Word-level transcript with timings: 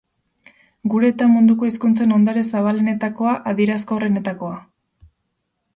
Gure 0.93 1.11
eta 1.13 1.27
munduko 1.33 1.69
hizkuntzen 1.69 2.15
hondare 2.17 2.43
zabalenetakoa, 2.59 3.35
adierazkorrenetakoa. 3.53 4.59